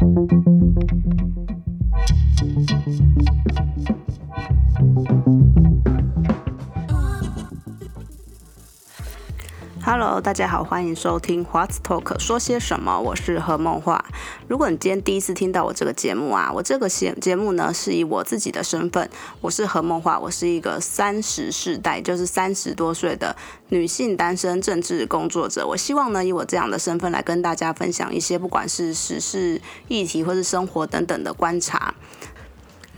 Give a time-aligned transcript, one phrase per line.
[0.00, 0.37] thank you
[9.90, 13.00] Hello，大家好，欢迎收听 What's Talk 说些什么？
[13.00, 14.04] 我是何梦画。
[14.46, 19.08] 如果你今天第一次听到我这个节目啊，我这个节节目呢是以我自己的身份，
[19.40, 23.34] 我是何梦画，我是一个三十世代，就是三十多岁的
[23.70, 25.66] 女性单身政治工作者。
[25.66, 31.94] 我希望呢以我这样的身份来跟大家分享一些不管是时事议题或是生活等等的观察。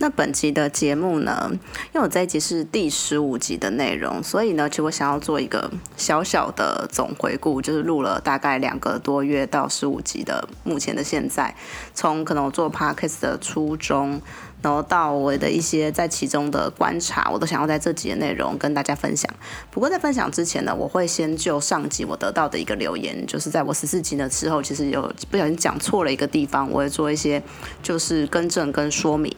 [0.01, 1.59] 那本集的节目呢，因
[1.93, 11.55] 为我这一集是第十五集的内容，所以呢，其实我想要做一个小小的总回顾，就是录了大概两个多月到十五集的目前的现在，
[11.93, 14.19] 从可能我做 podcast 的初衷，
[14.63, 19.31] 然后到我的一些在其中的观察，我都想要在这集的内容跟大家分享。
[19.69, 27.43] 不过在分享之前呢，我会先就上集我得到的一个留言，就是在我十四集的时候，其实有不小心讲错了一个地方，我会做一些
[27.83, 29.31] 就是更正跟说明。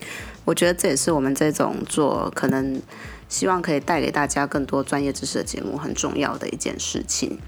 [0.46, 2.82] 我觉得这也是我们这种做可能
[3.30, 7.40] 希望可以带给大家更多专业知识的节目很重要的一件事情。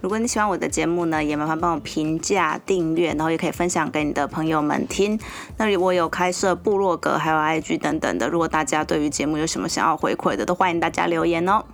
[0.00, 5.18] 如果你喜欢我的节目呢，也麻烦帮我评价、订阅，然后也可以分享给你的朋友们听。
[5.56, 8.28] 那里我有开设部落格，还有 IG 等等的。
[8.28, 11.64] 如果大家对于节目有什么想要回馈的，都欢迎大家留言哦。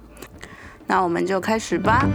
[0.87, 2.07] 那我们就开始吧。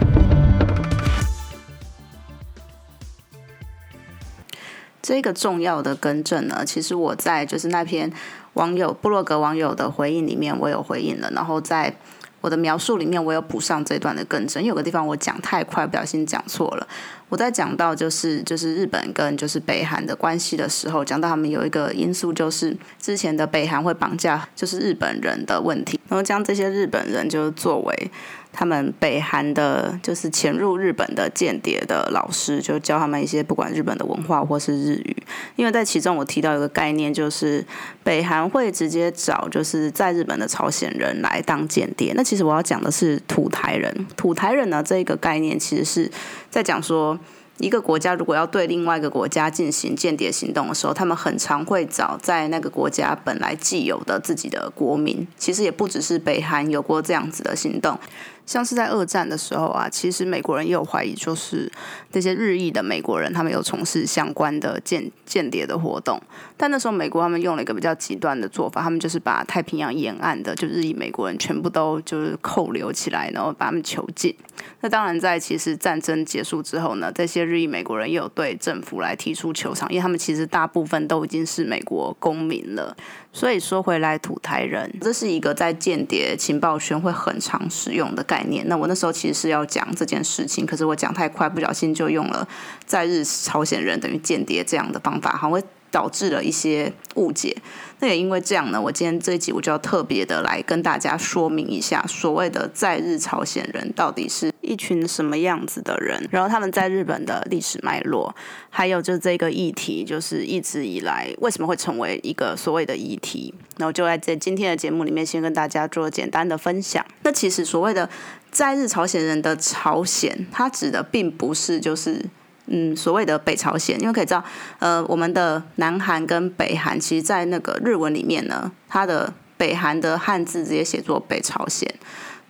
[5.10, 8.08] 这个重要的更正呢，其实我在就是那篇
[8.52, 11.92] 网友布洛格网友的回应里面，我有回应了，然后在
[12.40, 14.62] 我的描述里面，我有补上这段的更正。
[14.62, 16.86] 有个地方我讲太快，不小心讲错了。
[17.28, 28.10] 我在讲到就是就是日本跟就是北韩的关系的时候，讲到他们有一个因素，就是之前的北韩会绑架就是日本人的问题，然后将这些日本人就作为。
[28.52, 35.16] 他们北韩的，就是潜入日本的间谍的老师，就教他们一些不管日本的文化或是日语。
[35.56, 37.64] 因为在其中我提到一个概念，就是
[38.02, 42.12] 北韩会直接找就是在日本的朝鲜人来当间谍。
[42.14, 44.06] 那其实我要讲的是土台人。
[44.16, 46.10] 土台人呢，这一个概念其实是
[46.50, 47.18] 在讲说。
[47.58, 55.28] 一个国家如果要对另外一个国家进行间谍行动的时候，他们很常会找在那个国家本来既有的自己的国民。
[55.36, 58.00] 其实也不只是北韩有过这样子的行动。
[58.46, 61.70] 像是在二战的时候啊，其实美国人也有怀疑，就是
[62.10, 66.20] 这些日裔的美国人，他们有从事相关的间间谍的活动。
[66.56, 74.34] 但那时候美国他们用了一个比较极端的做法，他们就是把太平洋沿岸的就日裔美国人全部都就是扣留起来，然后把他们囚禁。
[74.80, 82.94] 那当然，在其实战争结束之后呢，这些日裔美国人也有对政府来提出求偿，因为他们其实大部分都已经是美国公民了。
[83.32, 88.62] 所以说回来，土台人这是一个在间谍情报圈会很常使用的概念。
[88.68, 92.46] 那我那时候其实是要讲这件事情，可是我讲太快，不小心就用了
[92.86, 97.56] 在日朝鲜人等于间谍这样的方法，好会导致了一些误解。
[98.02, 108.34] 那也因为这样呢，我今天这一集我就要特别的来跟大家说明一下，所谓的在日朝鲜人到底是一群什么样子的人，然后他们在日本的历史脉络，
[108.70, 117.04] 还有就是这个议题，就是一直以来为什么会成为一个所谓的议题，然后就在这今天的节目里面先跟大家做简单的分享。
[117.22, 118.08] 那其实所谓的
[118.50, 122.24] 在日朝鲜人的朝鲜，它指的并不是就是。
[122.70, 124.42] 嗯，所谓的北朝鲜，因为可以知道，
[124.78, 131.92] 呃，我们的南韩跟北韩，其实，在那个日文里面呢，它的北韩的汉字直接写作北朝鲜，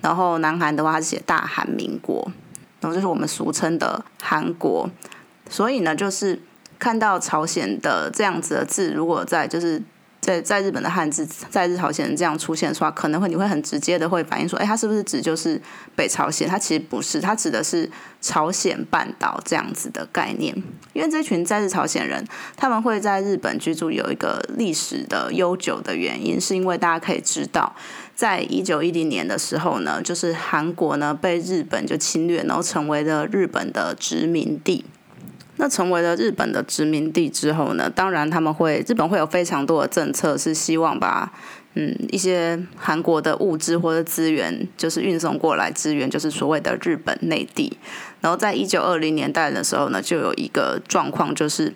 [0.00, 2.30] 然后南韩的话是写大韩民国，
[2.80, 4.88] 然后就是我们俗称的韩国。
[5.48, 6.40] 所以呢，就是
[6.78, 9.82] 看到朝鲜的这样子的字，如果在就是。
[10.20, 15.60] 在在日本的汉字在日朝鲜这样出现的话，可能会你会很直接的会反映说，哎，它是不是指就是
[15.96, 16.46] 北朝鲜？
[16.46, 20.54] 它其实不是，它指的是朝鲜半岛这样子的概念。
[20.92, 22.24] 因为这群在日朝鲜人，
[22.56, 27.74] 他们会在日本居住有一个历史的悠久的原因，是因为大家可以知道，
[28.14, 34.84] 在一九一零年的时候呢，就是韩国呢被日本就侵略，然后成为了日本的殖民地。
[35.60, 41.30] 那成为了日本的殖民地之后呢，当然他们会日本会有非常多的政策，是希望把
[41.74, 47.76] 嗯一些韩国的物资或者资源，就是运送过来支援，就是所谓的日本内地。
[48.22, 51.72] 然后在一九二零年代的时候呢，就有一个状况就是。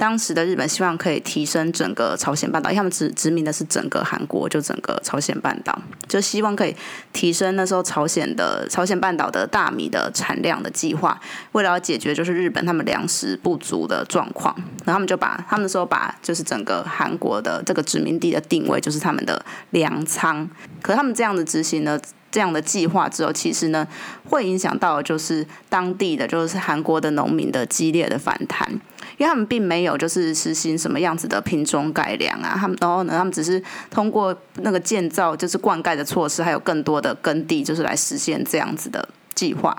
[0.00, 6.74] 当时的日本希望可以提升整个朝鲜半岛，因为他们殖殖民的是整个韩国，就整个朝鲜半岛，就希望可以
[7.12, 11.20] 提升那时候朝鲜的朝鲜半岛的大米的产量的计划，
[11.52, 14.54] 为了要解决就是日本他们粮食不足的状况，
[14.86, 20.48] 然后他们就把他们说把就是整个韩国的这个殖民地的定位就是他们的粮仓，
[20.80, 22.00] 可他们这样的执行呢，
[22.30, 23.86] 这样的计划之后，其实呢
[24.28, 28.70] 会影响到就是当地的就是韩国的农民的激烈的反弹。
[29.18, 39.76] 因为他们并没有就是实行什么样子的品种改良啊，他们然后呢，他们只是通过那个建造就是灌溉的措施，还有更多的耕地，就是来实现这样子的计划。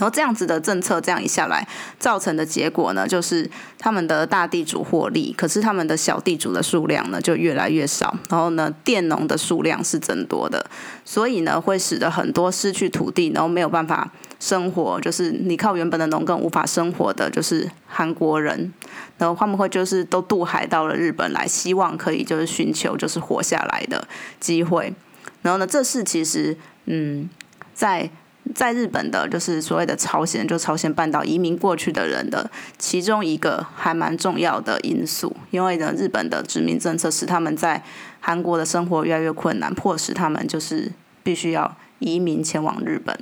[0.00, 1.68] 然后这样子的政策这样一下来，
[1.98, 3.48] 造成的结果呢，就是
[3.78, 8.16] 他们的大地主获利，可是他们的小地主的数量呢就越来越少。
[8.30, 10.64] 然后呢，佃农的数量是增多的，
[11.04, 18.72] 所以呢，会使得很多失去土地，然后没有办法生活，就是你靠原本的农耕无法生活的，就是韩国人，
[19.18, 24.08] 然后他们会就是都渡海到了日本来，希望可以就是寻求就是活下来的
[24.40, 24.94] 机会。
[25.42, 26.56] 然后呢，这是其实
[26.86, 27.28] 嗯
[27.74, 28.10] 在。
[28.54, 37.82] 在日本的，就是所谓的朝鲜，就朝鲜半岛移民过去的人的其中一个还蛮重要的因素，因为呢，日本的殖民政策使他们在
[38.20, 40.92] 韩国的生活越来越困难，迫使他们就是
[41.22, 41.76] 必须要。
[42.00, 43.14] 移民前往日本，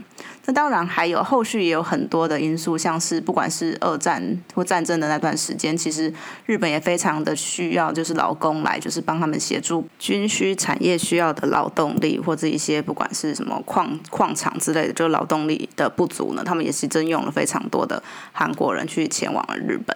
[0.48, 6.10] 那当然还有后续也有很多的因素，像是不管是二战或战争的那段时间，其实
[6.46, 18.02] 日本也非常的需要就是劳工来就是帮他们协助军需产业需要的劳动力，或者一些不管是什么矿矿场之类的，就劳动力的不足呢，他们也是征用了非常多的
[18.32, 19.94] 韩国人去前往了日本。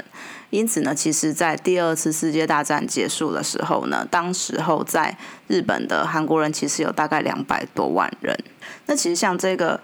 [0.50, 5.16] 因此呢，其实，在第二次世界大战结束的时候呢，当时候在
[5.48, 8.38] 日本的韩国人其实有大概两百多万人。
[8.84, 9.80] 那其实像这个。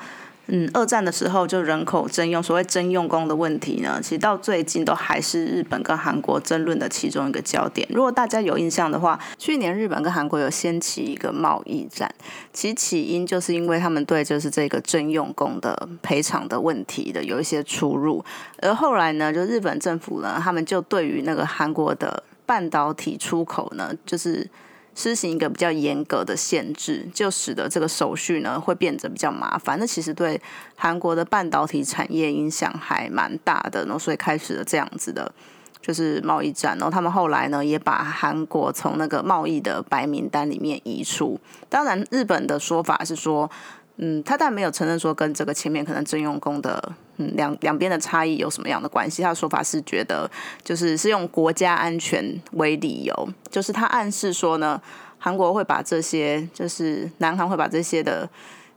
[0.50, 7.86] 嗯，二战的时候就人口征用，所谓征用工的问题呢，其实到最近都还是日本跟韩国争论的其中一个焦点。
[7.90, 12.10] 如果大家有印象的话，去年日本跟韩国有掀起一个贸易战，
[12.52, 18.24] 其起因就是因为他们对就是这个征用工的赔偿的问题的有一些出入，
[18.62, 24.48] 而后来呢，就日本政府呢，他们就对于那个韩国的半导体出口呢，就是。
[24.98, 29.78] 施行一个比较严格的限制，就使得这个手续呢会变得比较麻烦。
[29.78, 30.40] 那其实对
[30.74, 35.32] 韩国的半导体产业影响还蛮大的，然后所以开始了这样子的，
[35.80, 36.76] 就是贸易战。
[36.78, 41.38] 然后他们后来呢也把韩国从那个贸易的白名单里面移出。
[41.68, 43.48] 当然，日本的说法是说。
[44.00, 49.22] 嗯，他但没有承认说跟这个前面可能征用工的嗯两两边的差异有什么样的关系。
[49.22, 50.28] 他的说法是觉得
[50.64, 54.80] 就是是用国家安全为理由，就是他暗示说呢，
[55.18, 58.28] 韩国会把这些就是南韩会把这些的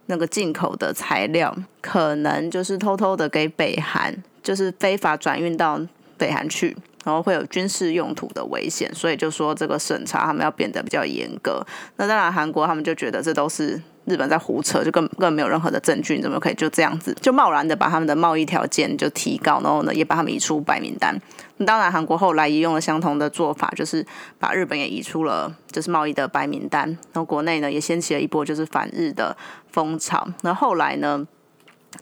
[0.07, 4.13] 那个进口的材料，可能就是偷偷的给北韩，
[4.43, 5.79] 就是非法转运到
[6.17, 11.65] 北韩去，然后会有军事用途的危险，所以就说这个审查他们要变得比较严格。
[11.97, 13.81] 那当然韩国他们就觉得这都是。
[14.05, 21.15] 日本在胡扯，就根根本没有任何的证据，你怎么可以就这样子就贸然的把他们的贸易条件就提高，然后呢也把他们移出白名单？
[21.65, 24.03] 当然，韩国后来也用了相同的做法，就是
[24.39, 26.87] 把日本也移出了就是贸易的白名单。
[26.87, 29.37] 然后国内呢也掀起了一波就是反日的
[29.71, 30.27] 风潮。
[30.41, 31.27] 那后来呢，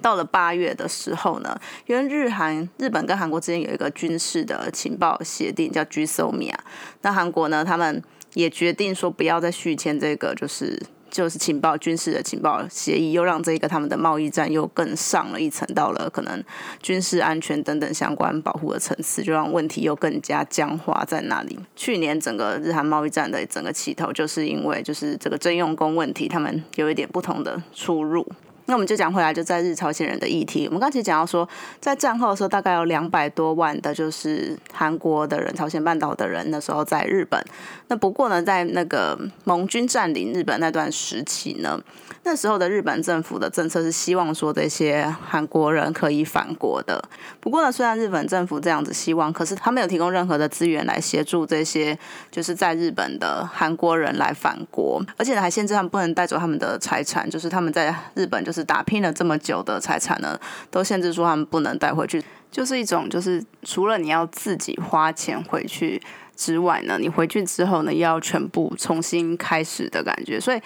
[0.02, 6.56] 到了八月的时候呢，因为日韩日本跟韩国之间有一个军事的情报协定叫 GSOMIA，
[7.02, 8.02] 那韩国呢他们
[8.36, 10.82] 也决定说不要再续签这个就是。
[11.10, 16.44] 就是情报军事的情报协议，又让这个他们的贸易战又更上了一层，到了可能
[16.82, 21.60] 军事安全等等相关保护的层次，就让问题又更加僵化在那里。
[21.76, 28.26] 去年整个日韩贸易战的整个起头，就是因为就是这个征用工问题，他们有一点不同的出入。
[28.70, 30.68] 那我们就讲回来，就在日朝鲜人的议题。
[30.68, 31.50] 我们刚才讲到说，
[31.80, 37.44] 在战后的时候，大概有两百多万的，就是韩国的人、朝鲜半岛的人，那时候在日本。
[37.88, 41.82] 那不过呢，在那个盟军占领日本那段时期呢。
[42.24, 47.02] 那时候的日本政府的政策是希望说这些韩国人可以返国的。
[47.40, 51.98] 不过呢，虽然日本政府这样子希望，可是他没有提供任何的资源来协助这些
[52.30, 60.40] 就是在日本的韩国人来返国，而且呢还限制他们不能带走他们的财产，就是他们在日本就是打拼了这么久的财产呢，
[60.70, 66.02] 都限制说他们不能带回去，就是一种就是除了你要自己花钱回去
[66.36, 70.62] 之外呢，你回去之后呢要全部重新开始的感觉，所以。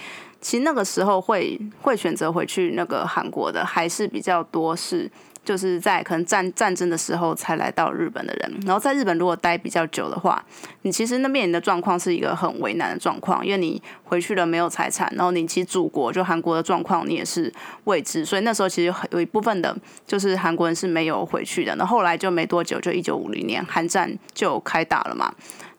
[0.46, 5.10] 其实那个时候会会选择回去那个韩国的还是比较多，是
[5.44, 8.60] 就是在可能战战争的时候才来到日本的人。
[8.66, 10.44] 然后在日本如果待比较久的话，
[10.84, 17.52] 你其实那面临的状况是一个很为难的状况，因为你回去了没有财产，然后你其实祖国就韩国的状况你也是
[17.84, 19.76] 未知，所以那时候其实有一部分的
[20.08, 21.76] 就是韩国人是没有回去的。
[21.76, 25.34] 那后来就没多久，就一九五零年韩战就开打了嘛。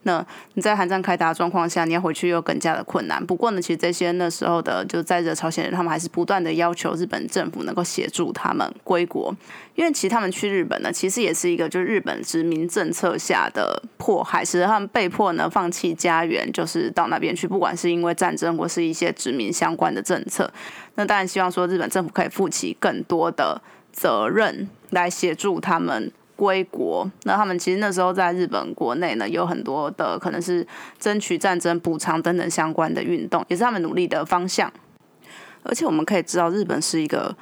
[0.04, 3.24] 那你在韩战开打的状况下，你要回去又更加的困难。
[3.24, 9.34] 不过呢，其实这些那时候的就在这朝鲜人，他们还是不断的要求日本政府能够协助他们归国，
[9.74, 20.50] 因为其实他们去日本呢，其实也是一个就是日本殖民政策下的迫害，使得他们被迫呢放弃家园，就是到那边去，不管是因为战争或是一些殖民相关的政策。
[20.96, 26.12] 那当然希望说日本政府可以负起更多的责任来协助他们。
[26.36, 27.10] 归国。
[27.24, 30.66] 那他们其实那时候在日本国内呢，有很多的可能是
[30.98, 34.72] 争取战争补偿等等相关的运动，也是他们努力的方向。
[35.62, 37.34] 而且我们可以知道，日本是一个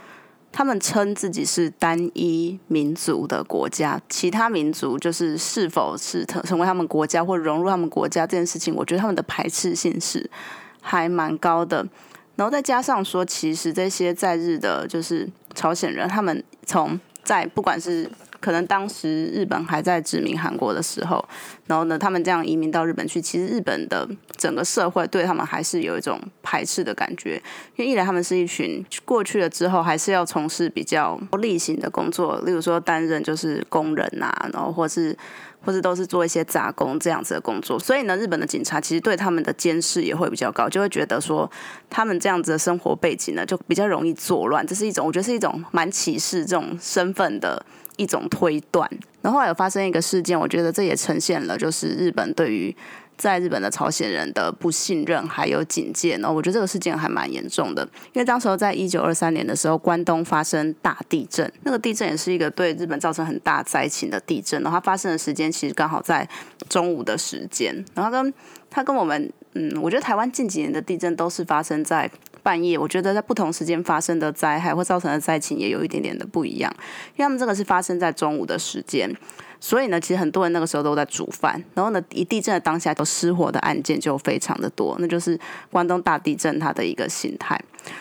[0.53, 10.31] 他们称自己是单一民族的国家，其他民族就是是否是成成为他们国家或融入他们国家这件事情，我觉得他们的排斥性是
[10.81, 11.87] 还蛮高的。
[12.37, 18.11] 然后再加上说，其实这些在日的，就是朝鲜人，他们从在不管是
[18.43, 21.25] 可能当时日本还在殖民韩国的时候，
[21.67, 24.07] 然后呢，他们这样移民到日本去，其实日本的
[24.37, 27.41] 整个社会对他们还是有一种排斥的感觉，
[27.77, 35.17] 因为一来他们是一群过去了之后还是要从事比较例行的工作，例如说担任就是工人啊，然后或是。
[35.65, 41.49] 或者都是做一些杂工这样子的工作，所以呢，日本的警察其实对他们的监视也会比较高，就会觉得说
[41.89, 44.67] 他们这样子的生活背景呢，就比较容易作乱。
[44.67, 47.65] 这是一种我觉得是一种蛮歧视这种身份的
[48.03, 48.91] 一种推断。
[49.23, 52.75] 然后后来有发生一个事件，我觉得这也呈现了就是日本对于。
[53.15, 57.87] 在日本的朝鲜人的不信任还有警戒呢，我觉得这个事件还蛮严重的。
[58.15, 64.61] 因为当时候在一九二三年的时候，关东发生大地震，那个地震也是一个对日本造成很大灾情的地震。
[64.63, 66.29] 然后它发生的时间其实刚好在
[66.69, 68.35] 中午的时间，然后跟
[68.69, 72.11] 它跟我们，嗯，我觉得台湾近几年的地震都是发生在
[72.43, 72.79] 半夜。
[72.79, 76.73] 我觉得在不同时间发生的灾害或造成的灾情也有一点点的不一样，
[77.17, 79.15] 因为他们这个是发生在中午的时间。
[79.61, 85.39] 所以呢，其实很多人那个时候都在煮饭，然后呢，一地震的当下，都失火的案件就非常的多，那就是
[85.71, 87.57] 关东大地震它的一个形态。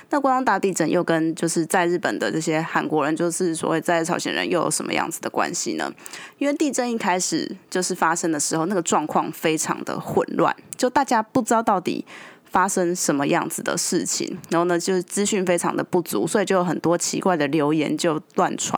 [0.09, 5.93] 那关东大地震又跟就是在日本的这些韩国人，就是所谓在朝鲜人又有什么样子的关系呢？
[6.39, 12.03] 因为地震一开始就是发生的时候，那个状况非常的混乱，就大家不知道到底。
[12.51, 18.77] 发生什么样子的事情，然后呢，就是资讯非常的不足，所以就有很多奇怪的留言就乱传，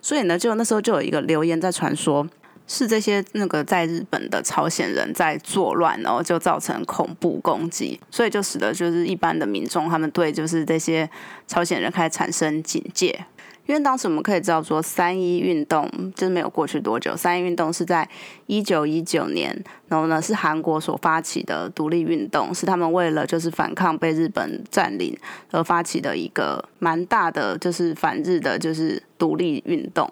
[0.00, 2.24] 所以呢，就那时候就有一个留言在传说，
[2.68, 11.10] 是这些那个在日本的朝鲜人在作乱，然后就造成恐怖攻击，所以就使得就是一般的民众他们对就是这些
[11.48, 13.26] 朝鲜人开始产生警戒。
[13.68, 18.08] 因为当时我们可以知道说，三一运动就是没有过去多久，三一运动是在
[18.46, 19.54] 一九一九年，
[19.88, 25.14] 然后呢是韩国所发起的独立运动，是他们为了就是反抗被日本占领
[25.50, 30.10] 而发起的一个蛮大的就是反日的就是独立运动。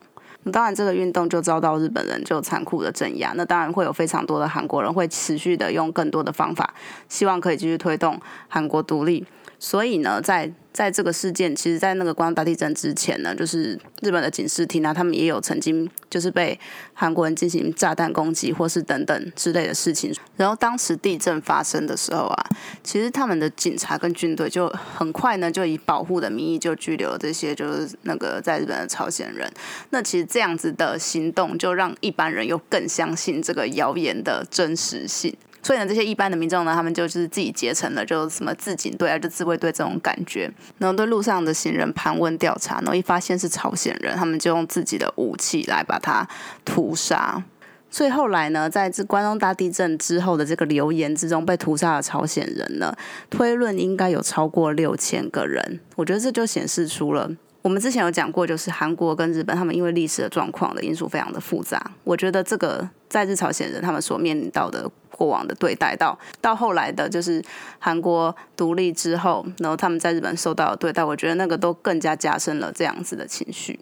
[0.53, 6.75] 当然这个运动就遭到日本人就残酷的镇压，那当然会有非常多的韩国人会持续的用更多的方法，
[7.09, 9.25] 希望可以继续推动韩国独立。
[9.59, 16.61] 所以呢，在在这个事件，其实，在那个关东大地震之前呢，就是日本的警视厅啊，他们也有曾经就是被
[16.93, 20.15] 韩国人进行炸弹攻击，或是等等之类的事情。
[20.37, 22.47] 然后当时地震发生的时候啊，
[22.85, 29.51] 其实他们的警察跟军队就很快呢，就以保护的名义就拘留了这些就是那个在日本的朝鲜人。
[29.89, 35.35] 那其实这样子的行动，就让一般人又更相信这个谣言的真实性。
[35.67, 46.25] 所以呢，这些一般的民众呢，他们就是自己结成了，就什么自警队啊，就自卫队这种感觉，然后对路上的行人盘问调查，然后一发现是朝鲜人，他们就用自己的武器来把他
[46.65, 47.43] 屠杀。
[47.91, 52.97] 所以后来呢，在这关东大地震之后的这个流言之中，被屠杀的朝鲜人呢，
[53.29, 55.81] 推论应该有超过六千个人。
[55.97, 57.29] 我觉得这就显示出了。
[57.67, 61.85] 我们之前有讲过，就是韩国跟日本，他们因为历史的状况的因素非常的复杂。
[62.05, 67.43] 我觉得这个在日朝鲜人他们所面临到的过往的对待，到到后来的，就是
[67.81, 73.81] 韩国独立之后，然后他们在日本受到的对待，我觉得那个都更加加深了这样子的情绪。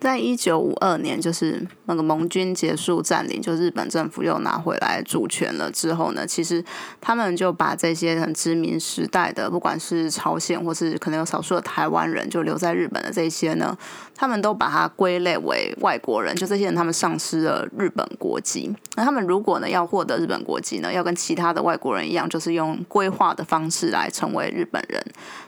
[0.00, 6.64] 在一九五二年，就是那个盟军结束占领，就日本政府又拿回来主权了之后呢，其实
[7.00, 13.76] 他们就把这些很殖民时代的，不管是朝鲜或是可能有少数的台湾人，就留在日本的这些呢，
[14.14, 16.34] 他们都把它归类为外国人。
[16.36, 18.72] 就这些人，他们丧失了日本国籍。
[18.94, 25.02] 那他们如果呢要获得日本国籍呢，要跟其他的外国人一样，就是用规划的方式来成为日本人。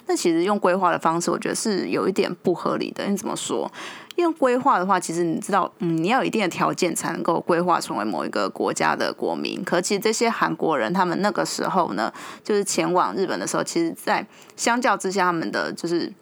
[0.07, 3.07] 那其实用规划的方式，我觉得是有一点不合理的。
[3.07, 3.71] 你怎么说？
[4.21, 9.63] 用规划的话，其实你知道，嗯，你要有一定的条件才能够规划成为某一个国家的国民。
[9.65, 12.13] 可其实这些韩国人，他们那个时候呢，
[12.43, 16.13] 就是前往日本的时候，其实，在相较之下，他们的就是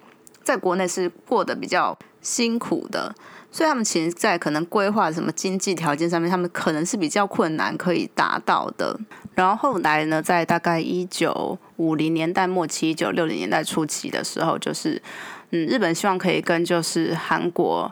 [0.43, 3.15] 在国内是过得比较辛苦的，
[3.51, 8.99] 所以他们其实，在可能规划什么经济条件上面，他们可能是比较困难可以达到的。
[9.35, 15.01] 然后后来呢，在大概一九五零年代末期、一九六零年代初期的时候，就是。
[15.51, 17.91] 嗯，日本希望可以跟就是韩国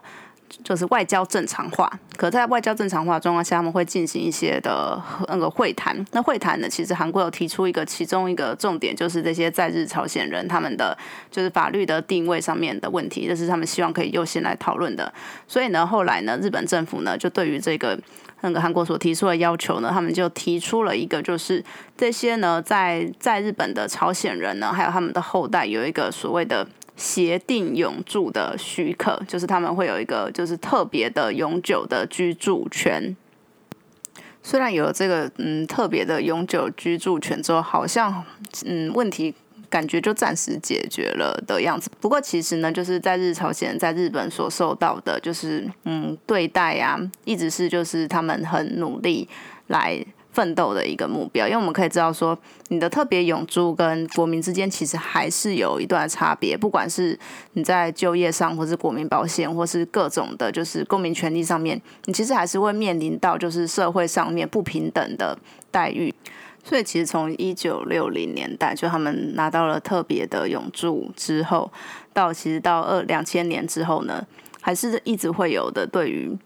[0.62, 6.04] 就是外交正常化，可在外交正常化状况下，他们会进行一些的那个会谈。
[6.12, 10.96] 那会谈呢，其实韩国有提出一个其中一个重点，就是这些在日朝鲜人他们的
[11.30, 15.12] 就是法律的定位上面的问题，这是他们希望可以优先来讨论的。
[15.48, 17.98] 所以呢，后来呢，日本政府呢就对于这个
[18.42, 21.64] 那个韩国所提出的要求呢，他们就提出了一个，就是
[21.96, 26.64] 这些呢在在日本的朝鲜人呢，还有他们的后代有一个所谓的。
[26.96, 33.14] 协定永住的许可，就是他们会有一个就是特别的永久的居住权。
[34.42, 38.24] 虽然有了这个嗯特别的永久居住权之后，好像
[38.64, 39.34] 嗯问题
[39.68, 41.90] 感觉就暂时解决了的样子。
[42.00, 49.28] 不过其实呢，就是在日朝鲜在日本所受到的，就是嗯对待呀，一直是就是他们很努力
[49.66, 50.04] 来。
[50.36, 52.38] 奋斗的一个目标，因为我们可以知道说，
[52.68, 57.18] 你的特别永驻跟国民之间其实还是有一段差别，不管是
[57.54, 65.38] 你在就业上，或是国民保险，或是各种的，就是公民权利上面，你其实还是会面临到就是社会上面不平等的
[65.70, 66.14] 待遇。
[66.62, 71.72] 所以其实从一九六零年代就他们拿到了特别的永驻之后，
[72.12, 74.22] 到其实到二两千年之后呢，
[74.60, 76.36] 还是一直会有的对于。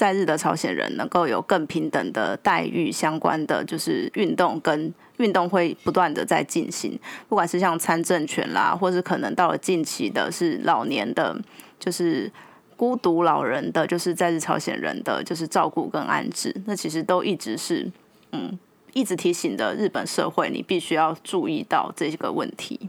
[0.00, 11.38] 在日的朝鲜人能够有更平等的待遇，相关的就是运动跟运动会不断的在进行，不管是像参政权啦，或是可能到了近期的是老年的，
[11.78, 12.32] 就是
[12.78, 17.86] 孤独老人的，就是在日朝鲜人的就是照顾跟安置，那其实都一直是
[18.32, 18.58] 嗯
[18.94, 22.88] 一直提醒的日本社会，你必须要注意到这个问题。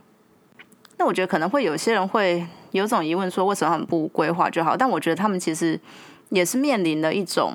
[0.95, 4.77] 那我觉得可能会有些人会有种疑问，说为什么他们不规划就好？
[4.77, 5.77] 但我觉得他们其实。
[6.31, 7.53] 也是面临了一种，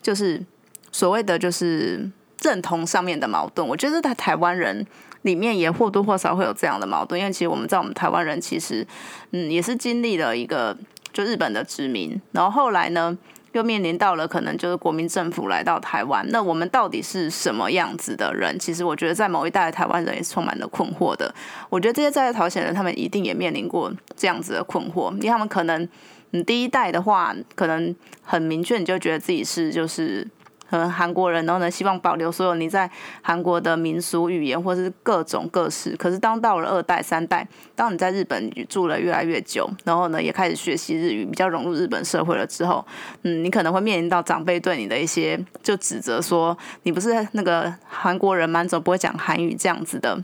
[0.00, 0.44] 就是
[0.92, 2.08] 所谓的就是
[2.42, 3.66] 认同上面的矛盾。
[3.66, 4.86] 我觉得在台湾人
[5.22, 8.86] 里面也或多或少会有这样的矛盾，因为其实我们在我们台湾人其实，
[9.32, 10.76] 嗯，也是经历了一个
[11.12, 13.16] 就日本的殖民，然后后来呢
[13.52, 18.58] 又面临到了可能就是国民政府来到台湾，那我们到底是什么样子的人？
[18.58, 21.34] 其实我觉得在某一代的台湾人也是充满了困惑的。
[21.68, 25.88] 我觉得这些在朝鲜人他们一定也面临过这样子的困惑，因为他们可能。
[26.30, 30.28] 你第一代的话，可能很明确，你就觉得自己是就是
[30.70, 32.90] 可能韩国人，然后呢，希望保留所有你在
[33.22, 35.96] 韩国的民俗语言或者是各种各式。
[35.96, 42.84] 可是当到了二代、三代，当你在日本住了越来越久，然后呢，也开始学习日语，比较融入日本社会了之后，
[43.22, 48.64] 嗯，你可能会面临到长辈对你的一些就指责，说你不是那个韩国人吗？
[48.64, 49.54] 怎么不会讲韩语？
[49.54, 50.22] 这样子的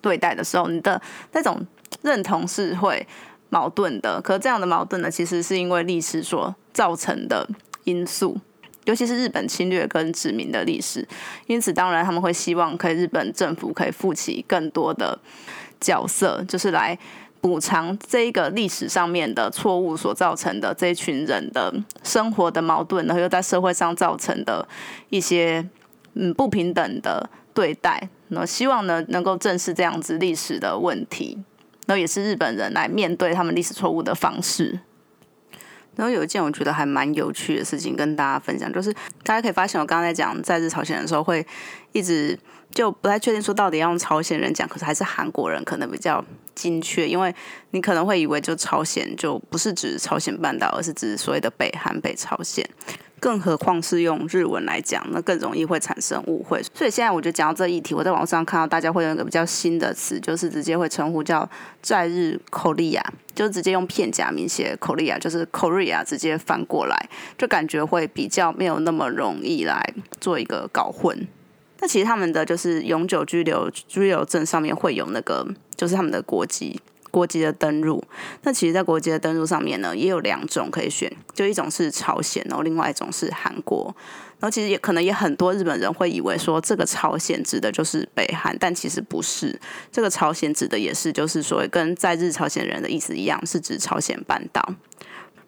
[0.00, 1.00] 对待的时候，你的
[1.32, 1.66] 那种
[2.02, 3.06] 认同是会。
[3.50, 7.48] 矛盾的，可这样的矛盾呢，其实是因为历史所造成的
[7.84, 8.36] 因素，
[8.84, 11.06] 尤其是日本侵略跟殖民的历史。
[11.46, 15.18] 因此，当然他们会希望可以日本政府可以负起更多的
[15.80, 16.98] 角色，就是来
[17.40, 24.66] 补偿这一个历史上面的错误所造成的这一群人的生活的矛盾，然后又在社会上造成的
[25.10, 25.66] 一些
[26.14, 28.08] 嗯不平等的对待。
[28.28, 31.38] 那希望呢能够正视这样子历史的问题。
[31.86, 34.80] 那也是日本人来面对他们历史错误的方式。
[35.96, 41.46] 然后有一件我觉得还蛮有趣的事情跟大家分享，就是大家可以发现，我刚刚在讲在日朝鲜的时候，会
[41.92, 42.38] 一直
[42.72, 47.34] 就不太确定说到底要用朝鲜人讲，可是还是韩国人可能比较精确，因为
[47.70, 52.68] 你可能会以为就朝鲜就不是指朝鲜半岛，而是指所谓的北韩、北朝鲜。
[53.24, 56.62] 更何况是用日文来讲，那更容易会产生误会。
[56.74, 61.48] 所以现在我就讲到这议题，我在网上看到大家会用一个比较新的词，就是直接会称呼叫
[61.80, 63.00] 在日 Korea，
[63.34, 67.08] 就直接用片假名写 Korea，就是 Korea 直接翻过来，
[67.38, 69.82] 就感觉会比较没有那么容易来
[70.20, 71.26] 做一个搞混。
[71.80, 76.78] 那其实他们的就是永久居留居留证上面会有那个，就是他们的国籍。
[77.14, 78.02] 国籍的登入，
[78.42, 83.94] 那其实，在国籍的登入上面呢，也有两种可以选，就一种是朝鲜，然后另外一种是韩国。
[84.40, 89.56] 然后其实也可能也很多日本人会以为说，这个朝鲜指的就是北韩，但其实不是。
[89.92, 94.74] 这个朝鲜指的也是，就是所谓跟在日朝鲜人的意思一样，是指朝鲜半岛。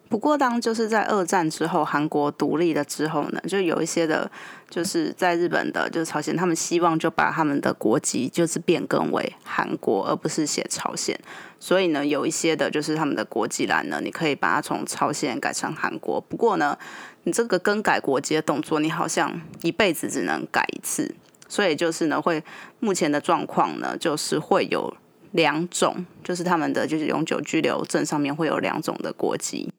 [0.09, 4.29] 不过，当就是在二战之后，韩国独立了之后呢，就有一些的，
[4.69, 11.19] 就是在日本的，就是朝鲜，他们希望就把他们的国籍就是变更为韩国，而不是写朝鲜。
[11.59, 16.21] 所以呢，有一些的，就是他们的国籍栏呢，你可以把它从朝鲜改成韩国。
[16.21, 16.77] 不过呢，
[17.23, 21.15] 你这个更改国籍的动作，你好像一辈子只能改一次。
[21.49, 22.43] 所以就是呢，会
[22.79, 24.93] 目前的状况呢，就是会有
[25.31, 29.71] 两种，就是他们的就是永久居留证上面会有两种的国籍。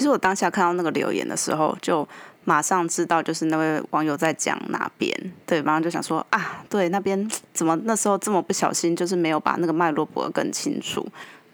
[0.00, 2.08] 其实我当下看到那个留言的时候，就
[2.44, 11.06] 马上知道就是那位网友在讲哪边，对，马上就想说啊，对，那边怎么那时候这么不小心，就是没有把那个脉络播得更清楚。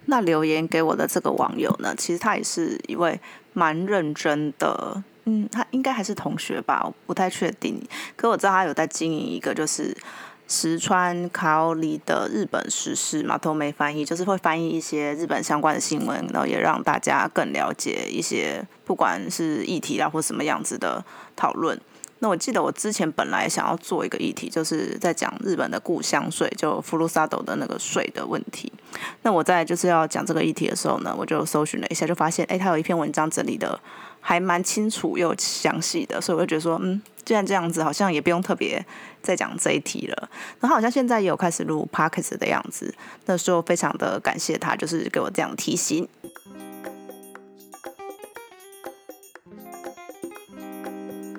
[0.04, 3.20] 那留言给我的这个网友呢，其实他也是一位
[3.52, 7.82] 蛮认真的，嗯，他应该还是同学吧，我不太确定。
[8.14, 9.92] 可我知道他有在经营一个就是
[10.48, 21.04] 石川卡奥里的日本时事嘛，都没翻译，就是会翻译一些日本相关的新闻，然后也让大家更了解一些不管是议题啦或什么样子的
[21.34, 21.80] 讨论。
[22.20, 28.72] 那我记得我之前本来想要做一个议题，就是在讲日本的故乡税，就福禄萨斗的那个税的问题。
[29.22, 33.78] 那我在就是要讲这个议题的时候呢，我就搜寻了一下，就发现哎，他有一篇文章整理的
[34.28, 38.84] 还蛮清楚又详细的，所以我就觉得说，嗯，既然这样子，好像也不用特别
[39.22, 40.28] 再讲这一题了。
[40.58, 42.92] 然后好像现在也有开始录 p o c k e t 的样子，
[43.26, 46.08] 那时候非常的感谢他，就是给我这样提醒。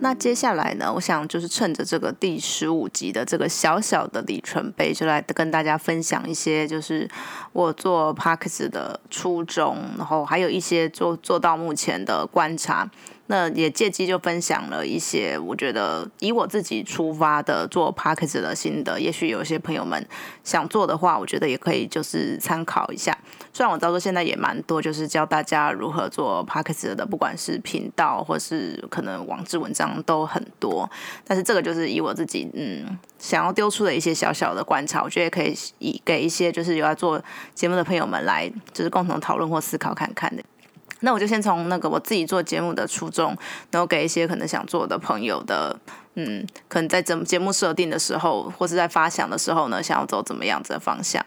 [0.01, 0.91] 那接下来呢？
[0.93, 7.09] 我想就是趁着这个第十五集的这个小小的里程碑，就来跟大家分享一些，就是
[7.53, 12.89] 我做 p a r k s 的初衷，然后还有一些做做到目前的观察。
[13.27, 20.05] 那也借机就分享了一些，我觉得以我自己出发的做 p a r k s 的心得，也许有些朋友们
[20.43, 23.17] 想做的话，我觉得也可以就是参考一下。
[23.51, 30.89] 虽然我知道说现在也蛮多，就是教大家如何做 p a r k s 的，不管是频道或是可能网志文章都很多，
[31.25, 37.21] 但是这个就是以我自己嗯想要丢出的一些小小的观察，我觉得也可以以给一些就是有要做
[37.53, 40.41] 节目的朋友们来就是共同讨论或思考看看的。
[41.01, 43.37] 那我就先从那个我自己做节目的初衷，
[43.71, 45.79] 然后给一些可能想做的朋友的，
[46.15, 51.23] 嗯，可能在节节目设定的时候，或是在发想的时候呢，想要走怎么样子的方向。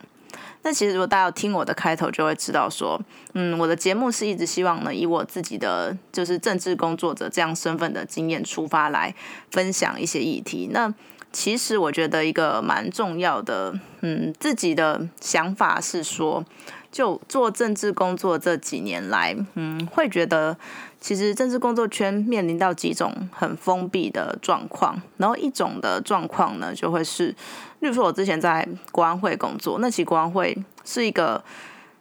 [0.63, 3.01] 那其实如果大家听我的开头，就会知道说，
[3.33, 9.15] 嗯，我的节目是一直希望呢，以我自己的就是政治工作者这样身份的经验出发来
[9.51, 10.69] 分享一些议题。
[10.71, 10.93] 那
[11.33, 16.45] 其实我觉得一个蛮重要的，嗯，自己的想法是说。
[16.93, 20.57] 就做政治工作这几年来，嗯，会觉得
[21.01, 27.29] 其实政治工作圈面临到几种很封闭的状况，然后一种的状况呢，就会是，
[27.79, 31.45] 例如说我之前在国安会工作，那其实国安会是一个，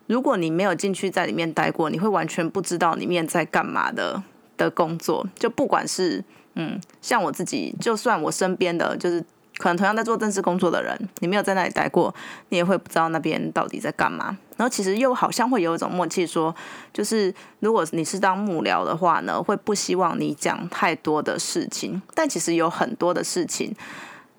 [0.07, 4.23] 如果你没有进去在里面待过，你会完全不知道里面在干嘛的
[4.57, 6.23] 的工作，就不管是
[6.55, 9.23] 嗯，像我自己，就算我身边的就是。
[9.57, 12.15] 可能同样在做政治工作的人，你没有在那里待过，
[12.47, 14.27] 你也会不知道那边到底在干嘛。
[14.55, 16.55] 然后其实又好像会有一种默契，说
[16.93, 22.01] 就是如果你是当幕僚的话呢，会不希望你讲太多的事情。
[22.15, 23.75] 但其实有很多的事情，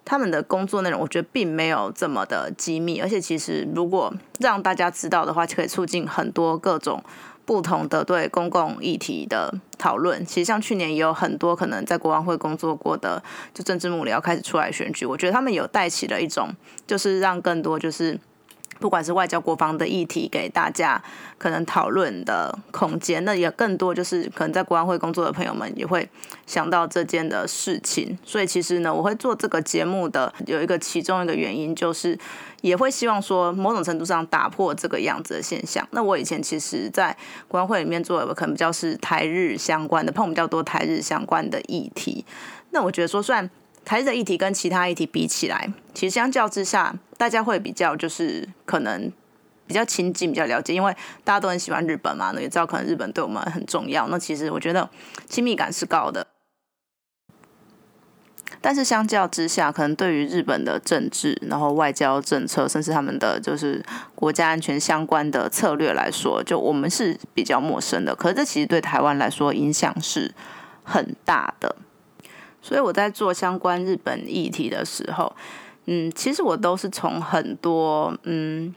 [0.06, 7.04] 他们的工作内容我觉得并没有这么的机密，而且其实如果让大家知道的话，就可以促进很多各种。
[7.50, 13.20] 不同的对公共议题的讨论，其实像去年也有很多可能在国王会工作过的，
[13.52, 16.54] 就政治幕僚开始出来选举，我觉得他们有带起了一种，
[16.86, 18.20] 就是让更多就是。
[18.80, 21.00] 不管是外交国防的议题，给大家
[21.38, 26.08] 可能讨论的空间，那也更多就是可能在国安会工作的朋友们也会
[26.46, 28.18] 想到这件的事情。
[28.24, 32.18] 所以其实呢，我会做这个节目的有一个其中一个原因，就是
[32.62, 35.86] 也会希望说某种程度上打破这个样子的现象。
[35.90, 37.14] 那我以前其实，在
[37.46, 42.24] 国安会里面做的可能比较是台日相关的，碰比较多台日相关的议题。
[42.70, 43.50] 那我觉得说，虽然
[43.84, 49.10] 台日的议题跟其他议题比起来，其实相较之下，大家会比较就是可能
[49.66, 54.06] 比较亲近、比较了解，因为大家都很喜欢日本嘛，那也知道可能日本对我们很重要。
[54.08, 54.88] 那其实我觉得
[55.28, 56.26] 亲密感是高的，
[58.60, 68.14] 但是相较之下，可能对于日本的政治、然后外交政策，甚至他们的就是国家安全相关的策略来说，就我们是比较陌生的。
[68.14, 70.32] 可是这其实对台湾来说影响是
[70.84, 71.74] 很大的。
[72.62, 75.34] 所以我在做相关日本议题的时候，
[75.86, 78.74] 嗯，其实我都是从很多嗯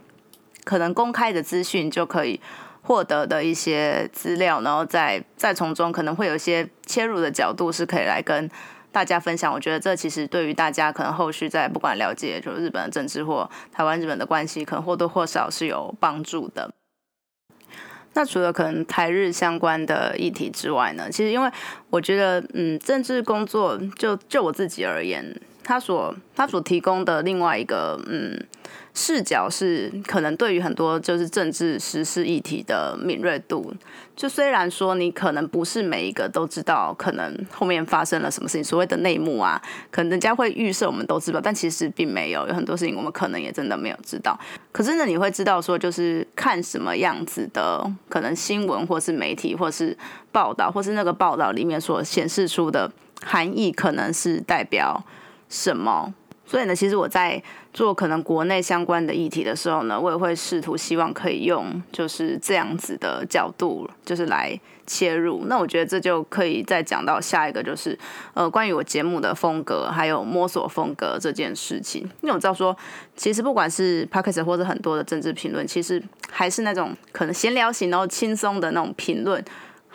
[0.64, 2.40] 可能公开的资讯就可以
[2.82, 8.50] 获得的一些资料，然后再再从中可能会有一些切入的角度是可以来跟
[8.92, 9.52] 大家分享。
[9.52, 16.74] 我觉得这其实对于大家可能后续在不管了解就日本的政治或台湾日本的关系，可能或多或少是有帮助的。
[18.16, 21.50] 那除了可能台日相关的议题之外呢，其实因为
[21.90, 25.26] 我觉得，嗯，政治工作就就我自己而言，
[25.64, 28.40] 他所他所提供的另外一个嗯。
[28.96, 33.74] 视角是可能对于很多就是政治时事议题的敏锐度，
[34.16, 44.40] 就虽然说你可能不是每一个都知道，可能后面发生了什么事情，所谓的内幕啊，可能人家会预设我们都知道，但其实并没有，有很多事情我们可能也真的没有知道。
[44.72, 49.98] 可是呢，你会知道说，就是看什么样子的可能新闻，或是媒体，或是
[50.32, 52.92] 报道，或是那个报道里面所显示出的
[53.26, 55.04] 含义，可能是代表
[55.54, 56.12] 什么。
[56.46, 57.42] 所以呢，其实我在
[57.74, 65.46] 做可能国内相关的议题的时候呢，我也会试图希望可以用就是这样子的角度，就是来切入。
[65.48, 67.98] 那我觉得这就可以再讲到下一个，就是
[68.34, 72.02] 呃，关于我节目的风格，还有摸索风格这件事情。
[72.22, 72.76] 因为我知道说，
[73.16, 79.44] 其实不管是 p o d c a s t 或者很多的政治评论，其实还是那种可能闲聊型然后轻松的那种评论。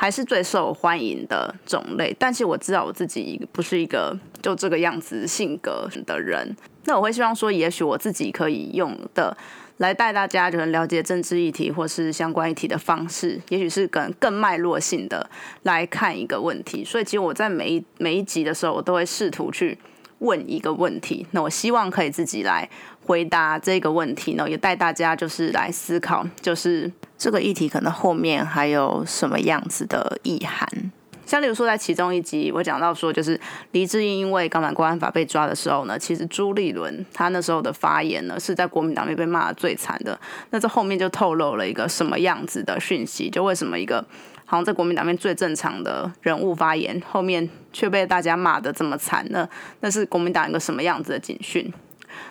[0.01, 9.37] 还是最受欢迎的种类，但是我知道我自己不是一个就这个样子性格的人，那我会希望说，也许我自己可以用的
[9.79, 15.29] 来带大家，就是了解政治议题或是相关议题的方式，也许是更更脉络性的
[15.63, 16.85] 来看一个问题。
[16.85, 19.79] 所以，其实我在每一每一集的时候，我都会试图去
[20.21, 22.69] 问一个问题，那我希望可以自己来
[23.05, 26.91] 回答这个问题呢，也带大家就是来思考，就是。
[27.19, 30.69] 这个议题可能后面还有什么样子的意涵？
[31.29, 33.39] 像例如说，在其中一集我讲到说，就是
[33.73, 40.19] 黎智英因为港版国安法被抓的时候呢，其实朱立伦他那时候的发言呢，是在国民党面被骂的最惨的。
[40.49, 43.29] 那这后面就透露了一个什么样子的讯息？
[43.29, 44.03] 就为什么一个
[44.47, 49.47] 好像在国民党面最正常的人物发言，后面却被大家骂的这么惨呢？
[49.81, 51.71] 那是国民党一个什么样子的警讯？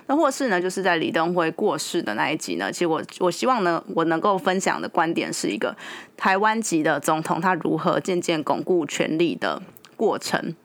[0.08, 5.76] 那或是呢，就是在李登辉过世的那一集呢，其实我我希望呢，我能够分享的观点是一个
[6.16, 9.62] 台湾籍的总统他如何渐渐巩固权力的
[9.96, 10.56] 过程。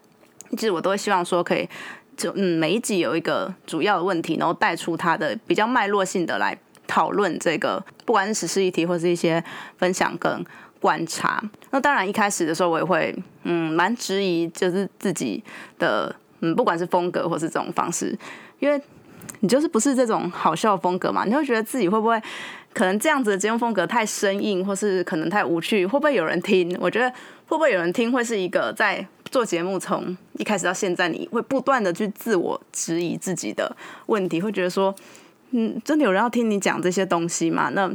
[0.52, 1.68] 其实我都会希望说，可以
[2.16, 6.56] 就嗯每一集有一个主要的问题，然后带出他的比较脉络性的来
[6.86, 9.42] 讨论这个，不管是时事议题或是一些
[9.78, 10.44] 分享跟
[10.78, 11.42] 观察。
[11.70, 15.42] 那当然一开始的时候，我也会嗯蛮质疑，就是自己
[15.78, 18.14] 的嗯不管是风格或是这种方式，
[18.58, 18.78] 因为。
[19.40, 21.24] 你就是不是这种好笑风格嘛？
[21.24, 22.20] 你会觉得自己会不会
[22.72, 25.86] 可能这样子的节目风格太生硬，或是可能太无趣？
[25.86, 26.76] 会不会有人听？
[26.80, 27.10] 我觉得
[27.46, 33.74] 会不会有人听，会是一个在做节目从一开始到现在，你会不断的去自我质疑自己的
[34.06, 34.94] 问题，会觉得说，
[35.50, 37.70] 嗯，真的有人要听你讲这些东西吗？
[37.74, 37.90] 那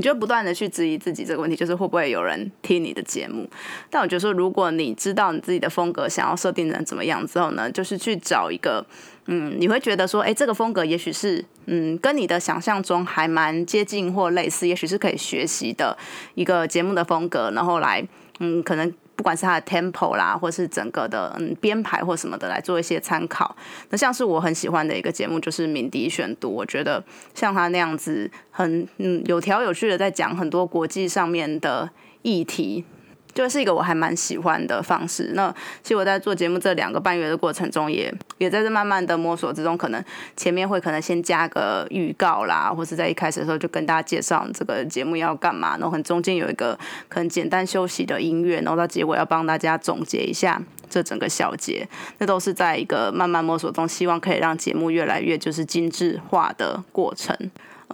[0.00, 3.46] 你就不断的去质疑自己这个问题，就是会不会有人听你的节目？
[3.90, 8.82] 但我觉得说，如果你知道你自己的风格想要设定成怎么样之后呢，就是去找一个。
[9.26, 15.96] 嗯，你会觉得说，哎，这个风格也许是，嗯，跟你的想象中还蛮接近或类似，也许是可以学习的
[16.34, 18.02] 一个节目的风格，然后来，
[18.40, 23.54] 嗯，可能不管是它的 tempo 啦，或是整个的嗯编排或什么的来做一些参考。
[23.90, 27.04] 那像是我很喜欢的一个节目，就是鸣笛选读，我觉得
[27.34, 31.90] 像他那样子，很嗯有条有序的在讲很多国际上面的
[32.22, 32.82] 议题。
[33.32, 35.30] 就是一个我还蛮喜欢的方式。
[35.34, 39.76] 那其实我在做节目这两个半月的过程中，也也在这慢慢的摸索之中。
[39.78, 40.04] 可能
[40.36, 45.76] 前面会可能先加个预告啦，或是在一开始的时候就跟大家介绍这个节目要干嘛。
[45.78, 51.88] 然后很中间有一个可能简单休息的音乐，然后到结尾要帮大家总结一下这整个小节。
[52.18, 57.36] 那都是在一个慢慢摸索中，希望可以让节目越来越就是精致化的过程。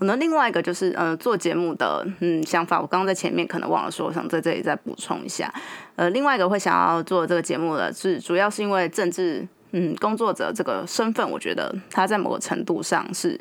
[0.02, 5.52] 那另外一个就是，呃，做节目的嗯想法，我刚刚在前面可能忘了说，我想在这里再补充一下。
[5.94, 13.40] 呃，另外一个会想要做这个节目的，是主要是因为政治嗯工作者这个身份，我觉得他在某个程度上是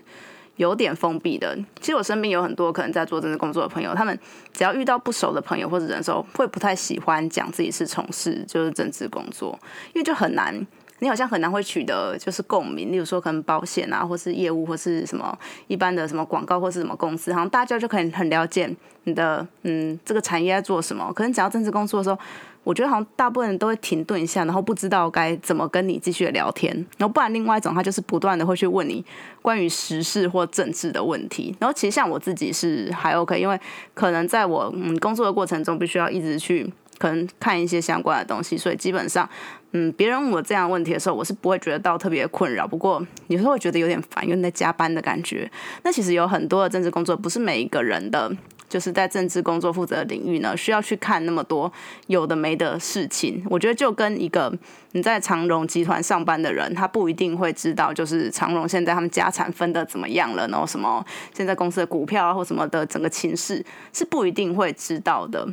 [0.55, 1.57] 有点封闭的。
[1.81, 4.17] 其实我身边有很多可能在做政治工作的朋友，他们
[4.53, 9.59] 只要遇到不熟的朋友或者人的时候，会不太喜欢讲自己是从事就是政治工作，
[9.93, 10.65] 因为就很难。
[10.99, 21.11] 你好像很难会取得就是共鸣，例如说可能保险啊，或是业务，或是什么一般的什么广告，或是什么公司，好像大家就可以很了解你的嗯这个产业在做什么。
[21.13, 22.17] 可能讲到政治工作的时候，
[22.63, 26.73] 我觉得好像大部分人都会停顿一下，然后不知道该怎么跟你继续聊天。
[26.97, 29.03] 然后不然另外一种，他就是不断的会去问你
[29.41, 31.53] 关于时事或政治的问题。
[31.59, 33.59] 然后其实像我自己是还 OK，因为
[33.93, 36.71] 可能在我嗯工作的过程中，必须要一直去。
[36.97, 39.29] 可能看一些相关的东西，所以基本上，
[39.77, 42.65] 嗯，别人问我这样问题的时候，我是不会觉得到特别困扰。
[42.65, 45.51] 不过有时候会觉得有点烦，因为在加班的感觉。
[45.83, 48.31] 那其实有很多的政治工作，不是每一个人的，
[48.69, 51.69] 就是在政治工作负责的领域呢，需要去看那么多
[52.07, 53.45] 有的没的事情。
[53.49, 54.49] 我觉得就跟一个
[54.93, 63.61] 你在长荣集团上班的人，他不一定会知道，就是长荣现在他们家产分的怎么样了，然后什么现在公司的股票啊或什么的整个情势
[63.91, 65.45] 是不一定会知道的。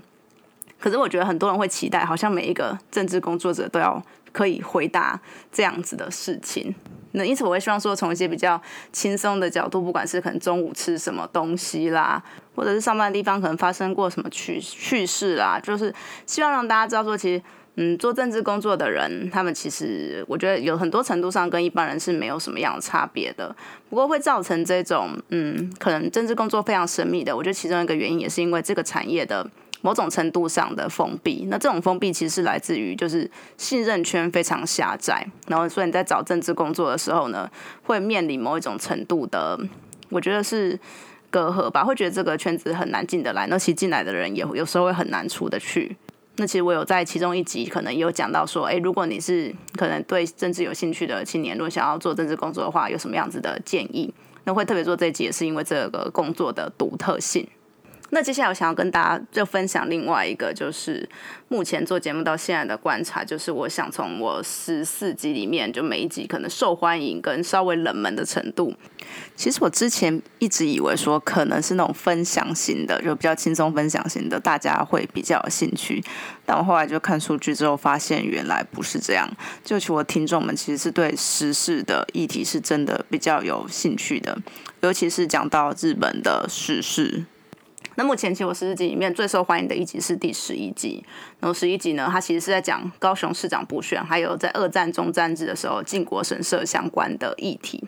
[0.83, 5.21] 可是我觉得很多人会期待，好像每一个政治工作者都要可以回答
[5.53, 6.75] 这样子的事情。
[7.13, 12.21] 那因此我会希望说，从一些比较轻松的角度，不管是可能中午吃什么东西啦，
[12.57, 15.95] 或者是上班的地方可能发生过什么趣趣事啦，就是
[16.27, 17.41] 希望让大家知道说，其实
[17.77, 23.55] 嗯，做政治工作的人，他们其实我觉得有很多程度上跟一般人是没有什么样的差别的。
[23.89, 29.47] 不过会造成这种嗯，可能政治工作非常神秘的，我觉得其中一个原因也是因为这个产业的。
[29.83, 37.51] 某种程度上的封闭，那这种封闭其实是来自于就是信任圈非常狭窄，然后所以你在找政治工作的时候呢，
[37.83, 39.59] 会面临某一种程度的，
[40.09, 40.79] 我觉得是
[41.31, 45.97] 隔阂吧，会觉得这个圈子很难进得来，那其实进来的人也有时候会很难出得去。
[46.37, 54.15] 那其实我有在其中一集可能有讲到说，诶，如果你是可能对政治有兴趣的青年，如果想要做政治工作的话，有什么样子的建议？
[54.45, 57.47] 那会特别做这一集，也是因为这个工作的独特性。
[58.15, 61.09] 那接下来我想要跟大家就分享另外一个，就是
[61.49, 68.75] 目前做节目到现在的观察，就是我想从我十四集里面，就每一集可能受欢迎跟稍微冷门的程度。
[69.35, 76.05] 其实我之前一直以为说可能是那种分享型的，就比较轻松分享型的，大家会比较有兴趣。
[76.45, 79.27] 但我后来就看数据之后，发现原来不是这样。
[79.65, 84.37] 就其实我听众们其实是对时事的议题是真的比较有兴趣的，
[84.83, 87.25] 尤其是讲到日本的时事。
[87.95, 91.05] 那目前其实我十四集里面最受欢迎的一集是第十一集，
[91.41, 97.85] 然后十一集呢，它其实是在讲高雄市长补选，还有在二战中战日的时候靖国神社相关的议题。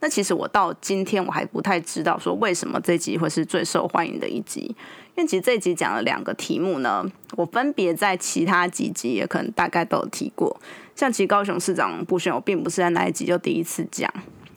[0.00, 4.74] 那其实我到今天我还不太知道说为什么这集会是最受欢迎的一集，
[5.16, 7.04] 因为其实这集讲了两个题目呢，
[7.36, 10.58] 我分别在其他几集也可能大概都有提过，
[10.94, 14.12] 像其实高雄市长补选，我并不是在那一集就第一次讲，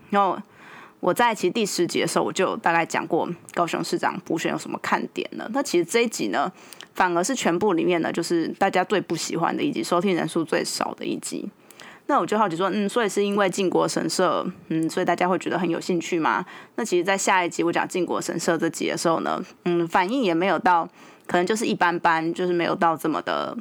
[0.10, 0.40] 然后。
[1.04, 5.46] 我在其实第十集的时候，我就大概讲过高雄市长补选有什么看点了。
[5.54, 6.50] 那其实这一集呢，
[6.94, 11.46] 反而是全部里面呢，就是大家最不喜欢的一集，收听人数最少的一集。
[12.06, 16.46] 那我就好奇说，嗯，所以是因为靖国神社，嗯，所以大家会觉得很有兴趣吗？
[16.76, 20.88] 那其实，在下一集我讲靖国神社这集的时候呢，嗯，反应也没有到，
[21.28, 23.58] 可能就是一般般，就是没有到这么的。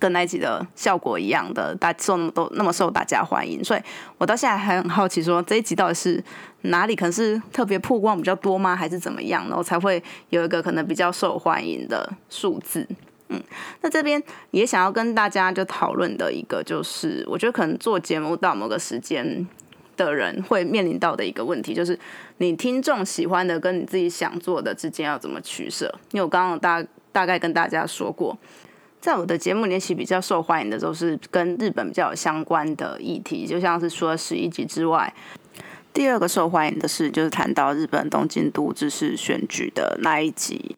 [0.00, 3.80] 跟那集的效果一样的，大受那么多那么受大家欢迎，所以
[4.16, 6.24] 我到现在还很好奇，说这一集到底是
[6.62, 12.86] 哪里可能是特别曝光比较多吗，还是怎么样，然后才会有一个可能比较受欢迎的数字？
[13.28, 13.40] 嗯，
[13.82, 19.46] 那这边也想要跟大家就讨论的一个，就是我觉得可能做节目到某个时间
[19.96, 21.96] 的人会面临到的一个问题，就是
[22.38, 25.94] 你听众喜欢的跟你自己想做的之间要怎么取舍？
[26.10, 26.82] 因为我刚刚大
[27.12, 28.36] 大概跟大家说过。
[29.00, 35.12] 在我的节目里，其实比较受欢迎的都是跟日本比较有相关的议题，就像是除了十一集之外，
[35.92, 40.76] 第二个受欢迎的是就是谈到日本东京都知事选举的那一集，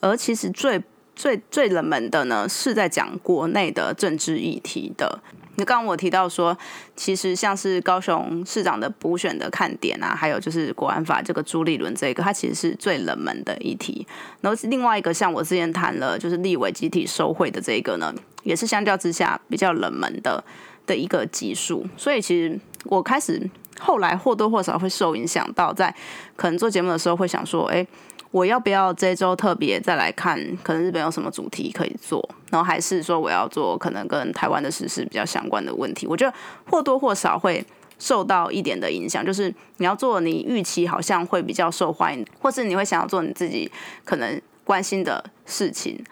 [0.00, 0.80] 而其实最
[1.16, 5.20] 最最冷门的呢，是在讲国内的政治议题的。
[5.56, 6.56] 那刚刚我提到说，
[6.94, 14.06] 其实像是高雄市长的补选的看点啊，还有就是国安法这个朱立伦这个，它其实是最冷门的议题。
[14.40, 20.42] 然后另外一个像我之前谈了，就是立委集体收贿的这个呢，也是相较之下比较冷门的
[20.86, 21.86] 的一个集数。
[21.96, 25.94] 所以其实我开始后来或多或少会受影响到，在
[26.36, 27.86] 可能做节目的时候会想说，哎。
[28.30, 30.38] 我要不要这周特别再来看？
[30.62, 32.22] 可能日本有什么主题可以做？
[32.50, 36.06] 然后还是说我要做可能跟台湾的时事比较相关的问题？
[36.06, 36.36] 我觉得
[36.70, 37.64] 或多或少会
[37.98, 39.24] 受到一点的影响。
[39.24, 43.70] 就是你要做你预期好像会比较受欢迎，或是你会想要做你自己
[44.04, 46.04] 可能关心的事情。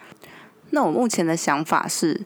[0.70, 2.20] 那我目前的想法是，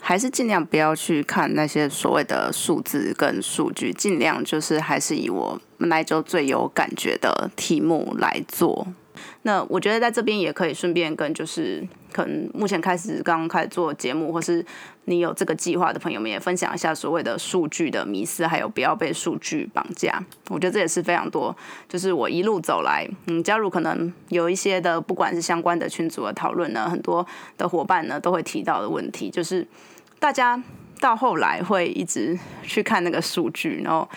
[0.00, 8.86] 还是尽量不要去看那些所谓的数字跟数据，尽量就是还是以我那周最有感觉的题目来做。
[9.46, 14.64] 那我觉得在这边也可以顺便跟就是可能目前开始刚刚开始做节目，或是
[15.04, 20.20] 你有这个计划的朋友们也分享一下所谓的数据的迷思，还有不要被数据绑架。
[20.48, 21.56] 我觉得这也是非常多，
[21.88, 27.24] 就是我一路走来，嗯，加入可能有一些的不管是相关的群组的讨论呢，很多
[27.56, 29.64] 的伙伴呢都会提到的问题，就是
[30.18, 30.60] 大家
[30.98, 34.08] 到后来会一直去看那个数据，然后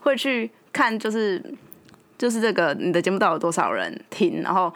[0.00, 1.40] 会去看就是。
[2.22, 4.72] 就是这个，你的节目到底有多少人听，然后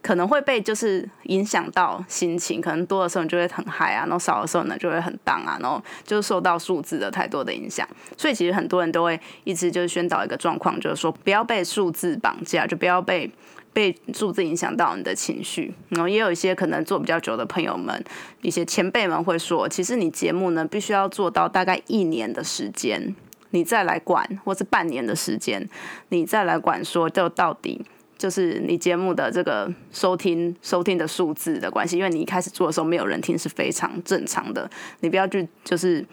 [0.00, 13.30] 可能会被就是影响到心情，可能多的时候你就会很嗨啊，然后少的时候呢就会很荡啊，然后就是受到数字的太多的影响，所以其实很多人都会一直就是宣导一个状况，就是说不要被数字绑架，就不要被
[13.74, 15.74] 被数字影响到你的情绪。
[15.90, 18.02] 然后也有一些可能做比较久的朋友们，
[18.40, 23.14] 一些前辈们会说，其实你节目呢必须要做到大概一年的时间。
[23.50, 25.68] 你再来管，或是半年的时间，
[26.10, 27.80] 你再来管，说就到底
[28.18, 36.04] 就是你节目的这个收听收听的数字的关系，因为你一开始做的时候没有人听是非常正常的，你不要去就是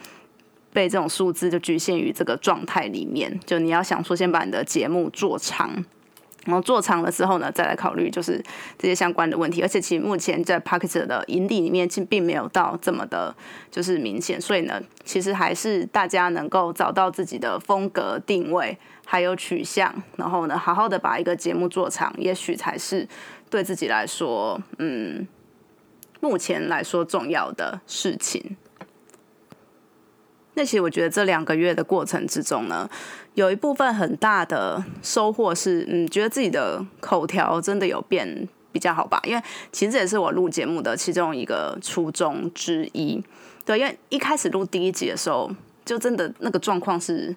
[0.72, 5.84] 被这种数字就局限于这个状态里面，就你要想说先把你的节目做长。
[6.44, 8.42] 然后做长了之后呢，再来考虑就是
[8.78, 9.62] 这些相关的问题。
[9.62, 13.34] 而且其实目前在 p a c k e t 的营地里面，其实并没有到这么的，
[13.70, 14.40] 就是明显。
[14.40, 23.08] 所以呢，其实还是大家能够找到自己的风格定位，还有取向，然后呢，好好的把一个节目做长，也许才是
[23.48, 25.26] 对自己来说，嗯，
[26.20, 28.56] 目前来说重要的事情。
[30.56, 32.88] 那其实我觉得这两个月的过程之中呢，
[33.34, 39.20] 有一部分很大的收获是，嗯，觉得自己的口条真的有变比较好吧。
[39.24, 39.42] 因为
[39.72, 43.22] 其实这也是我录节目的其中一个初衷之一。
[43.64, 45.50] 对，因为一开始录第一集的时候，
[45.84, 47.34] 就真的那个状况是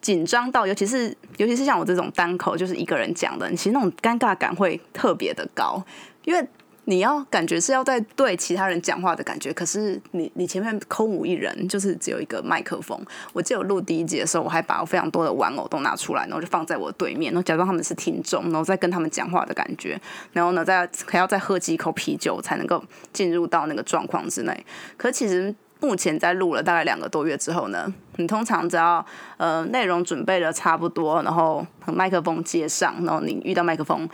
[0.00, 5.80] 紧张到，尤其是尤其是像我这种单口就是一个人讲的，其实那种尴尬感会特别的高，
[6.24, 6.48] 因为。
[6.88, 12.96] 你要感觉是要在对其他人讲话的感觉，可是你你前面空无一人，就是只有一个麦克风。
[13.32, 20.00] 我记得我录第一集的时候，我还把我非常多的玩偶都拿出来，然后就放在我对面，然后假装他们是听众，然后再跟他们讲话的感觉。
[20.32, 22.80] 然后呢，再还要再喝几口啤酒才能够
[23.12, 24.64] 进入到那个状况之内。
[24.96, 29.04] 可其实目前在录了大概两个多月之后呢，你通常只要
[29.38, 34.08] 呃内容准备的差不多，然后麦克风接上，然后你遇到麦克风。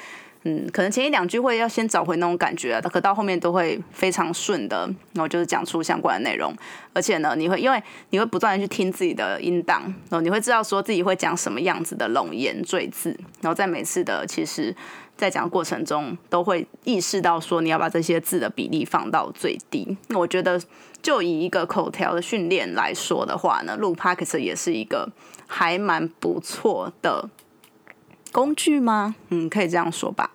[0.45, 6.53] 嗯，可能前一两句会要先找回那种感觉，可到后面都会非常顺的，然后就是讲出相关的内容。
[6.93, 7.81] 而且呢，你会因为
[8.11, 14.75] 你会不断的去听自己的音档，然后你会知道说自己会讲什么样子的冗言赘字，然后在每次的其实，
[15.17, 19.97] 在讲过程中都会意识到说你要把这些字的比例放到最低。
[20.09, 20.61] 那我觉得
[21.01, 25.09] 就以一个口条的训练来说的话呢，录 p o c k e t 也是一个
[25.47, 27.31] 还蛮不错的。
[28.33, 29.15] 工具吗？
[29.29, 30.31] 嗯，可以这样说吧。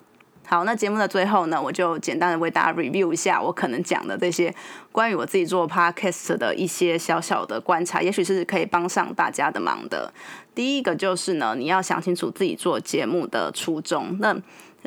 [0.46, 4.54] 好，那节目的最后呢，我就简单的为大家 review 一下我可能讲的这些
[4.90, 10.10] 关于我自己做 podcast 的一些小小的观察，也许是可以帮上大家的忙的。
[10.54, 14.16] 第一个就是呢，你要想清楚自己做节目的初衷。
[14.20, 14.34] 那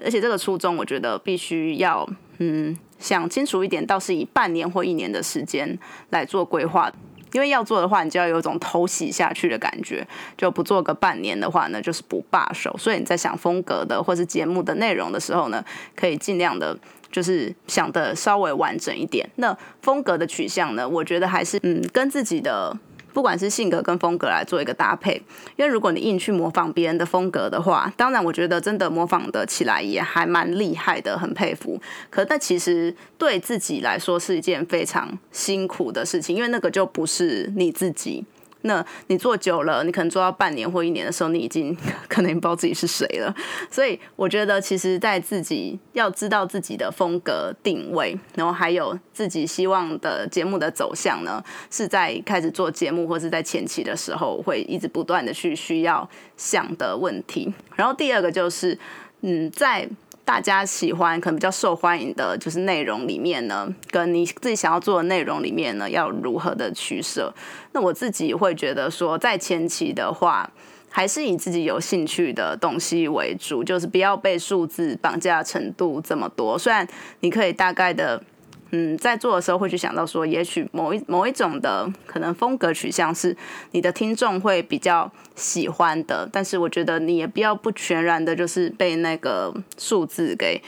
[0.04, 2.10] 而且这个初衷，我觉得必须要
[2.40, 5.78] 嗯想清楚一点，倒是以半年或一年的时间
[6.10, 6.92] 来做规划。
[7.34, 10.06] 因为要做的话，你就要有一种偷袭下去的感觉，
[10.38, 12.76] 就不做个半年的话呢，就是不罢手。
[12.78, 15.64] 所以你在想风格的或是节目的内容的时候呢，
[15.96, 16.78] 可以尽量的，
[17.12, 19.30] 就是想的稍微完整一点。
[19.36, 22.78] 那风格的取向呢，我觉得还是嗯，跟自己的。
[23.14, 25.22] 不管是性格跟风格来做一个搭配，
[25.56, 31.80] 因为如果你硬去模仿别人的风格的话，当然我觉得真的模仿的起来也还蛮厉害的，很佩服。
[32.10, 38.26] 可但其实对自己来说是一件非常辛苦的事情，因为那个就不是你自己。
[38.64, 41.76] 那你做久了，你可能做到半年或一年的时候，你已经
[42.08, 43.34] 可能不知道自己是谁了。
[43.70, 56.08] 所以我觉得，其实，在自己要知道自己的风格定位，然后还有自己希望的节目的走向呢，是在开始做节目或是在前期的时候，会一直不断的去需要
[56.38, 57.54] 想的问题。
[57.76, 58.78] 然后第二个就是，
[59.22, 59.90] 嗯，在。
[60.24, 67.34] 大家喜欢可能比较受欢迎的，就是内容里面呢，跟你自己想要做的内容里面呢，要如何的取舍？
[67.74, 70.50] 那我自己会觉得说，在前期的话，
[70.90, 76.58] 还是以自己有兴趣的东西为主，就是不要被数字绑架程度这么多。
[76.58, 76.88] 虽然
[77.20, 78.24] 你可以大概的。
[78.72, 83.36] 嗯，在做的时候会去想到说，也许某一某一种的可能风格取向是
[83.72, 90.62] 你的听众会比较喜欢的，但是我觉得你也不要不全然的，就是被那个数字给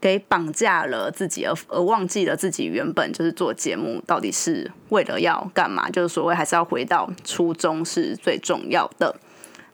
[0.00, 9.14] 给绑架了自己，而而忘记了自己原本就是做节目到底是为了要干嘛，就是所谓还是要回到初衷是最重要的。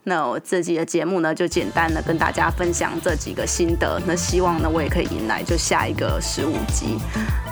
[0.04, 4.00] 那我这集的节目呢，就简单的跟大家分享这几个心得。
[4.06, 6.98] 那希望呢，我也可以迎来就下一个十五集。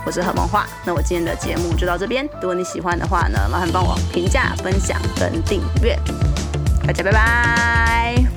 [0.05, 2.29] 我是何梦画，那我今天的节目就到这边。
[2.41, 5.97] 如果你喜欢的话呢，麻烦帮我评价、分享跟订阅。
[6.87, 8.30] 大家拜拜。